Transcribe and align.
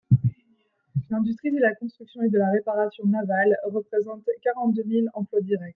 L’industrie 1.11 1.51
de 1.51 1.59
la 1.59 1.75
construction 1.75 2.23
et 2.23 2.29
de 2.29 2.39
la 2.39 2.49
réparation 2.49 3.05
navales 3.05 3.55
représente 3.65 4.25
quarante-deux 4.41 4.81
mille 4.81 5.11
emplois 5.13 5.41
directs. 5.41 5.69